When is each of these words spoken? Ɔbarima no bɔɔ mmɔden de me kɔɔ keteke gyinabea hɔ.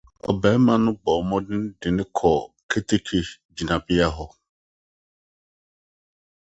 Ɔbarima 0.29 0.73
no 0.83 0.91
bɔɔ 1.03 1.19
mmɔden 1.25 1.61
de 1.79 1.87
me 1.95 2.03
kɔɔ 2.17 2.41
keteke 2.69 3.17
gyinabea 3.55 4.07
hɔ. 4.15 4.25